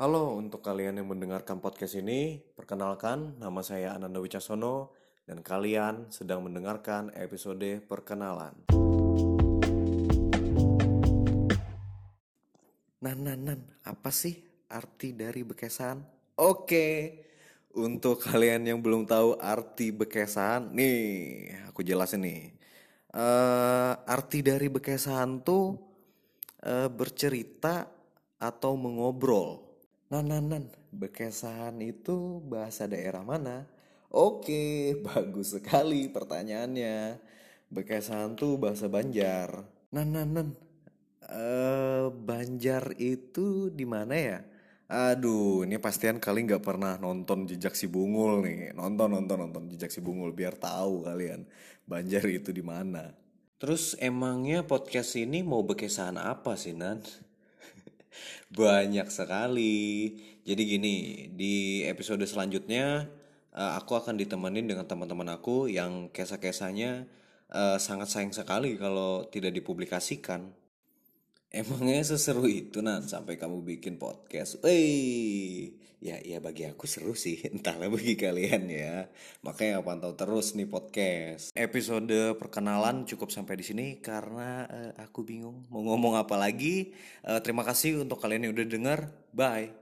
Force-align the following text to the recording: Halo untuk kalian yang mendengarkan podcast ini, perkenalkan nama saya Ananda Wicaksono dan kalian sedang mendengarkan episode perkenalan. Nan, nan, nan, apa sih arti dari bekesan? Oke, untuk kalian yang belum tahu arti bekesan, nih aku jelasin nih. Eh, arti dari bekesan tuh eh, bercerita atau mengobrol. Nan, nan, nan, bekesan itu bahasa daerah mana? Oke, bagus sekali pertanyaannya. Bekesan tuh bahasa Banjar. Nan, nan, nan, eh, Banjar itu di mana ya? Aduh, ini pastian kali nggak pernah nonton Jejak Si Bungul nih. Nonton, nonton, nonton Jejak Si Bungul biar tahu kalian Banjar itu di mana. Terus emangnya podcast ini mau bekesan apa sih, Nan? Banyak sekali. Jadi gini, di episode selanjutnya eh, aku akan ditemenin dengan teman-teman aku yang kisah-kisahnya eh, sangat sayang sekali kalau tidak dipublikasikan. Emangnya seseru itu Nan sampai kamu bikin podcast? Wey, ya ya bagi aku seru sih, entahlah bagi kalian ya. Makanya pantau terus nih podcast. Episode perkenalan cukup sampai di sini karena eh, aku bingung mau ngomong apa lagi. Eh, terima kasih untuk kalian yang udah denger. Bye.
Halo 0.00 0.40
untuk 0.40 0.64
kalian 0.64 0.96
yang 0.96 1.12
mendengarkan 1.12 1.60
podcast 1.60 2.00
ini, 2.00 2.40
perkenalkan 2.56 3.36
nama 3.36 3.60
saya 3.60 3.92
Ananda 3.92 4.24
Wicaksono 4.24 4.88
dan 5.28 5.44
kalian 5.44 6.08
sedang 6.08 6.40
mendengarkan 6.48 7.12
episode 7.12 7.84
perkenalan. 7.84 8.56
Nan, 13.04 13.18
nan, 13.20 13.40
nan, 13.44 13.60
apa 13.84 14.08
sih 14.08 14.32
arti 14.72 15.12
dari 15.12 15.44
bekesan? 15.44 16.00
Oke, 16.40 16.88
untuk 17.76 18.16
kalian 18.24 18.64
yang 18.64 18.80
belum 18.80 19.04
tahu 19.04 19.36
arti 19.36 19.92
bekesan, 19.92 20.72
nih 20.72 21.52
aku 21.68 21.84
jelasin 21.84 22.24
nih. 22.24 22.48
Eh, 23.12 23.92
arti 24.08 24.40
dari 24.40 24.72
bekesan 24.72 25.44
tuh 25.44 25.76
eh, 26.64 26.88
bercerita 26.88 27.84
atau 28.40 28.72
mengobrol. 28.80 29.71
Nan, 30.12 30.28
nan, 30.28 30.44
nan, 30.44 30.64
bekesan 30.92 31.80
itu 31.80 32.44
bahasa 32.44 32.84
daerah 32.84 33.24
mana? 33.24 33.64
Oke, 34.12 34.92
bagus 35.08 35.56
sekali 35.56 36.12
pertanyaannya. 36.12 37.16
Bekesan 37.72 38.36
tuh 38.36 38.60
bahasa 38.60 38.92
Banjar. 38.92 39.64
Nan, 39.88 40.12
nan, 40.12 40.28
nan, 40.36 40.48
eh, 41.32 42.12
Banjar 42.12 42.92
itu 43.00 43.72
di 43.72 43.88
mana 43.88 44.12
ya? 44.12 44.38
Aduh, 44.92 45.64
ini 45.64 45.80
pastian 45.80 46.20
kali 46.20 46.44
nggak 46.44 46.60
pernah 46.60 47.00
nonton 47.00 47.48
Jejak 47.48 47.72
Si 47.72 47.88
Bungul 47.88 48.44
nih. 48.44 48.76
Nonton, 48.76 49.16
nonton, 49.16 49.48
nonton 49.48 49.64
Jejak 49.72 49.88
Si 49.88 50.04
Bungul 50.04 50.36
biar 50.36 50.60
tahu 50.60 51.08
kalian 51.08 51.48
Banjar 51.88 52.28
itu 52.28 52.52
di 52.52 52.60
mana. 52.60 53.16
Terus 53.56 53.96
emangnya 53.96 54.60
podcast 54.60 55.16
ini 55.16 55.40
mau 55.40 55.64
bekesan 55.64 56.20
apa 56.20 56.52
sih, 56.60 56.76
Nan? 56.76 57.00
Banyak 58.52 59.08
sekali. 59.08 60.14
Jadi 60.42 60.62
gini, 60.66 60.94
di 61.32 61.86
episode 61.86 62.22
selanjutnya 62.26 63.08
eh, 63.54 63.72
aku 63.78 63.98
akan 63.98 64.18
ditemenin 64.18 64.68
dengan 64.68 64.86
teman-teman 64.88 65.32
aku 65.34 65.68
yang 65.70 66.08
kisah-kisahnya 66.12 67.06
eh, 67.52 67.78
sangat 67.78 68.08
sayang 68.10 68.34
sekali 68.34 68.76
kalau 68.76 69.26
tidak 69.28 69.56
dipublikasikan. 69.56 70.61
Emangnya 71.52 72.00
seseru 72.00 72.48
itu 72.48 72.80
Nan 72.80 73.04
sampai 73.04 73.36
kamu 73.36 73.60
bikin 73.60 74.00
podcast? 74.00 74.56
Wey, 74.64 75.76
ya 76.00 76.16
ya 76.24 76.40
bagi 76.40 76.64
aku 76.64 76.88
seru 76.88 77.12
sih, 77.12 77.44
entahlah 77.52 77.92
bagi 77.92 78.16
kalian 78.16 78.72
ya. 78.72 79.12
Makanya 79.44 79.84
pantau 79.84 80.16
terus 80.16 80.56
nih 80.56 80.64
podcast. 80.64 81.52
Episode 81.52 82.40
perkenalan 82.40 83.04
cukup 83.04 83.28
sampai 83.28 83.60
di 83.60 83.68
sini 83.68 84.00
karena 84.00 84.64
eh, 84.64 84.92
aku 85.04 85.28
bingung 85.28 85.68
mau 85.68 85.84
ngomong 85.92 86.16
apa 86.16 86.40
lagi. 86.40 86.96
Eh, 87.20 87.40
terima 87.44 87.68
kasih 87.68 88.00
untuk 88.00 88.16
kalian 88.16 88.48
yang 88.48 88.56
udah 88.56 88.68
denger. 88.72 89.00
Bye. 89.36 89.81